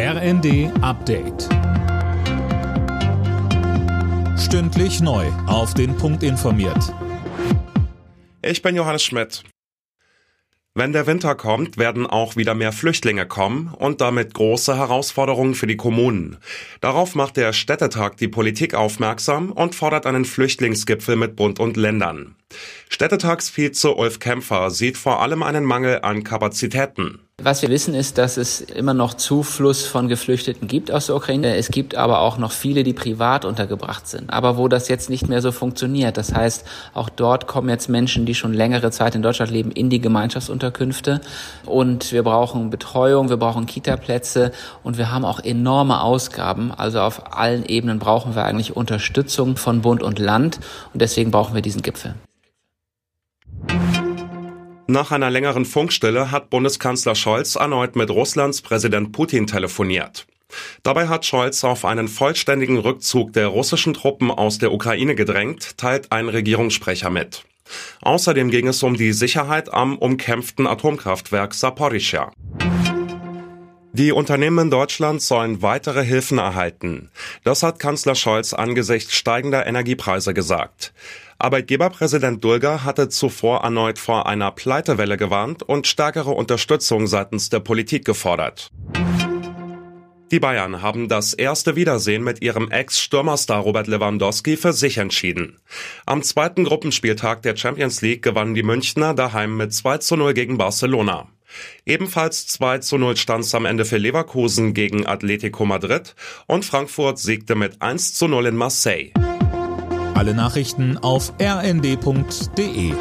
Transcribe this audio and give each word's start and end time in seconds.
RND 0.00 0.70
Update. 0.80 1.48
Stündlich 4.38 5.00
neu. 5.00 5.26
Auf 5.48 5.74
den 5.74 5.96
Punkt 5.96 6.22
informiert. 6.22 6.94
Ich 8.40 8.62
bin 8.62 8.76
Johannes 8.76 9.02
Schmidt. 9.02 9.42
Wenn 10.72 10.92
der 10.92 11.08
Winter 11.08 11.34
kommt, 11.34 11.78
werden 11.78 12.06
auch 12.06 12.36
wieder 12.36 12.54
mehr 12.54 12.70
Flüchtlinge 12.70 13.26
kommen 13.26 13.74
und 13.76 14.00
damit 14.00 14.34
große 14.34 14.76
Herausforderungen 14.76 15.56
für 15.56 15.66
die 15.66 15.76
Kommunen. 15.76 16.36
Darauf 16.80 17.16
macht 17.16 17.36
der 17.36 17.52
Städtetag 17.52 18.18
die 18.18 18.28
Politik 18.28 18.74
aufmerksam 18.74 19.50
und 19.50 19.74
fordert 19.74 20.06
einen 20.06 20.24
Flüchtlingsgipfel 20.24 21.16
mit 21.16 21.34
Bund 21.34 21.58
und 21.58 21.76
Ländern. 21.76 22.36
Städtetagsvize 22.88 23.92
Ulf 23.96 24.20
Kämpfer 24.20 24.70
sieht 24.70 24.96
vor 24.96 25.20
allem 25.20 25.42
einen 25.42 25.64
Mangel 25.64 26.02
an 26.02 26.22
Kapazitäten. 26.22 27.27
Was 27.40 27.62
wir 27.62 27.68
wissen 27.68 27.94
ist, 27.94 28.18
dass 28.18 28.36
es 28.36 28.60
immer 28.60 28.94
noch 28.94 29.14
Zufluss 29.14 29.86
von 29.86 30.08
Geflüchteten 30.08 30.66
gibt 30.66 30.90
aus 30.90 31.06
der 31.06 31.14
Ukraine. 31.14 31.54
Es 31.54 31.68
gibt 31.68 31.94
aber 31.94 32.20
auch 32.20 32.36
noch 32.36 32.50
viele, 32.50 32.82
die 32.82 32.92
privat 32.92 33.44
untergebracht 33.44 34.08
sind. 34.08 34.28
Aber 34.28 34.56
wo 34.56 34.66
das 34.66 34.88
jetzt 34.88 35.08
nicht 35.08 35.28
mehr 35.28 35.40
so 35.40 35.52
funktioniert. 35.52 36.16
Das 36.16 36.34
heißt, 36.34 36.66
auch 36.94 37.08
dort 37.08 37.46
kommen 37.46 37.68
jetzt 37.68 37.88
Menschen, 37.88 38.26
die 38.26 38.34
schon 38.34 38.52
längere 38.54 38.90
Zeit 38.90 39.14
in 39.14 39.22
Deutschland 39.22 39.52
leben, 39.52 39.70
in 39.70 39.88
die 39.88 40.00
Gemeinschaftsunterkünfte. 40.00 41.20
Und 41.64 42.10
wir 42.10 42.24
brauchen 42.24 42.70
Betreuung, 42.70 43.28
wir 43.28 43.36
brauchen 43.36 43.66
Kitaplätze 43.66 44.50
und 44.82 44.98
wir 44.98 45.12
haben 45.12 45.24
auch 45.24 45.38
enorme 45.38 46.00
Ausgaben. 46.00 46.72
Also 46.72 46.98
auf 46.98 47.36
allen 47.36 47.64
Ebenen 47.64 48.00
brauchen 48.00 48.34
wir 48.34 48.46
eigentlich 48.46 48.76
Unterstützung 48.76 49.56
von 49.56 49.82
Bund 49.82 50.02
und 50.02 50.18
Land. 50.18 50.58
Und 50.92 51.02
deswegen 51.02 51.30
brauchen 51.30 51.54
wir 51.54 51.62
diesen 51.62 51.82
Gipfel. 51.82 52.16
Nach 54.90 55.10
einer 55.10 55.28
längeren 55.28 55.66
Funkstille 55.66 56.30
hat 56.30 56.48
Bundeskanzler 56.48 57.14
Scholz 57.14 57.56
erneut 57.56 57.94
mit 57.94 58.08
Russlands 58.08 58.62
Präsident 58.62 59.12
Putin 59.12 59.46
telefoniert. 59.46 60.26
Dabei 60.82 61.08
hat 61.08 61.26
Scholz 61.26 61.62
auf 61.62 61.84
einen 61.84 62.08
vollständigen 62.08 62.78
Rückzug 62.78 63.34
der 63.34 63.48
russischen 63.48 63.92
Truppen 63.92 64.30
aus 64.30 64.56
der 64.56 64.72
Ukraine 64.72 65.14
gedrängt, 65.14 65.76
teilt 65.76 66.10
ein 66.10 66.30
Regierungssprecher 66.30 67.10
mit. 67.10 67.44
Außerdem 68.00 68.50
ging 68.50 68.66
es 68.66 68.82
um 68.82 68.96
die 68.96 69.12
Sicherheit 69.12 69.70
am 69.70 69.98
umkämpften 69.98 70.66
Atomkraftwerk 70.66 71.52
Saporischschja. 71.52 72.32
Die 73.98 74.12
Unternehmen 74.12 74.66
in 74.66 74.70
Deutschland 74.70 75.20
sollen 75.20 75.60
weitere 75.60 76.04
Hilfen 76.04 76.38
erhalten. 76.38 77.10
Das 77.42 77.64
hat 77.64 77.80
Kanzler 77.80 78.14
Scholz 78.14 78.52
angesichts 78.52 79.12
steigender 79.12 79.66
Energiepreise 79.66 80.34
gesagt. 80.34 80.92
Arbeitgeberpräsident 81.40 82.44
Dulger 82.44 82.84
hatte 82.84 83.08
zuvor 83.08 83.64
erneut 83.64 83.98
vor 83.98 84.28
einer 84.28 84.52
Pleitewelle 84.52 85.16
gewarnt 85.16 85.64
und 85.64 85.88
stärkere 85.88 86.30
Unterstützung 86.30 87.08
seitens 87.08 87.48
der 87.48 87.58
Politik 87.58 88.04
gefordert. 88.04 88.70
Die 90.30 90.38
Bayern 90.38 90.80
haben 90.80 91.08
das 91.08 91.34
erste 91.34 91.74
Wiedersehen 91.74 92.22
mit 92.22 92.40
ihrem 92.40 92.70
Ex-Stürmerstar 92.70 93.62
Robert 93.62 93.88
Lewandowski 93.88 94.56
für 94.56 94.72
sich 94.72 94.98
entschieden. 94.98 95.58
Am 96.06 96.22
zweiten 96.22 96.62
Gruppenspieltag 96.62 97.42
der 97.42 97.56
Champions 97.56 98.00
League 98.00 98.22
gewannen 98.22 98.54
die 98.54 98.62
Münchner 98.62 99.12
daheim 99.12 99.56
mit 99.56 99.74
2 99.74 99.98
zu 99.98 100.14
0 100.14 100.34
gegen 100.34 100.56
Barcelona. 100.56 101.26
Ebenfalls 101.86 102.46
2 102.46 102.78
zu 102.78 102.98
0 102.98 103.16
stand 103.16 103.44
es 103.44 103.54
am 103.54 103.64
Ende 103.64 103.84
für 103.84 103.98
Leverkusen 103.98 104.74
gegen 104.74 105.06
Atletico 105.06 105.64
Madrid 105.64 106.14
und 106.46 106.64
Frankfurt 106.64 107.18
siegte 107.18 107.54
mit 107.54 107.80
1 107.80 108.14
zu 108.14 108.28
0 108.28 108.46
in 108.46 108.56
Marseille. 108.56 109.12
Alle 110.14 110.34
Nachrichten 110.34 110.98
auf 110.98 111.32
rnd.de 111.40 112.92